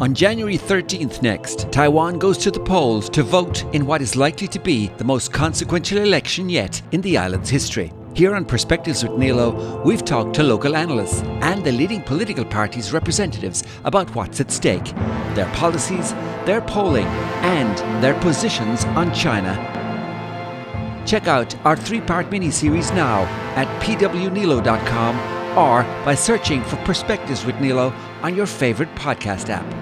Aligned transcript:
On 0.00 0.14
January 0.14 0.56
13th 0.56 1.22
next, 1.22 1.72
Taiwan 1.72 2.20
goes 2.20 2.38
to 2.38 2.52
the 2.52 2.60
polls 2.60 3.10
to 3.10 3.24
vote 3.24 3.64
in 3.74 3.84
what 3.84 4.00
is 4.00 4.14
likely 4.14 4.46
to 4.46 4.60
be 4.60 4.86
the 4.96 5.02
most 5.02 5.32
consequential 5.32 5.98
election 5.98 6.48
yet 6.48 6.80
in 6.92 7.00
the 7.00 7.18
island's 7.18 7.50
history. 7.50 7.92
Here 8.14 8.36
on 8.36 8.44
Perspectives 8.44 9.02
with 9.02 9.18
Neilo, 9.18 9.84
we've 9.84 10.04
talked 10.04 10.36
to 10.36 10.44
local 10.44 10.76
analysts 10.76 11.22
and 11.42 11.64
the 11.64 11.72
leading 11.72 12.00
political 12.00 12.44
parties' 12.44 12.92
representatives 12.92 13.64
about 13.84 14.14
what's 14.14 14.40
at 14.40 14.52
stake, 14.52 14.84
their 15.34 15.50
policies, 15.52 16.12
their 16.46 16.60
polling, 16.60 17.06
and 17.42 17.76
their 18.00 18.14
positions 18.20 18.84
on 18.84 19.12
China. 19.12 19.52
Check 21.06 21.26
out 21.26 21.56
our 21.66 21.76
three 21.76 22.02
part 22.02 22.30
mini 22.30 22.52
series 22.52 22.92
now 22.92 23.22
at 23.56 23.66
pwneilo.com 23.82 25.16
or 25.58 25.82
by 26.04 26.14
searching 26.14 26.62
for 26.62 26.76
Perspectives 26.84 27.44
with 27.44 27.56
Neilo 27.56 27.92
on 28.22 28.36
your 28.36 28.46
favourite 28.46 28.94
podcast 28.94 29.48
app. 29.48 29.77